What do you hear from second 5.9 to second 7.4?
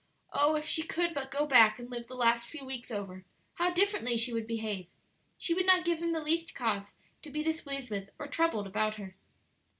him the least cause to